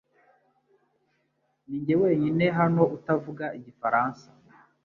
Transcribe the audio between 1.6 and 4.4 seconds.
Ninjye wenyine hano utavuga igifaransa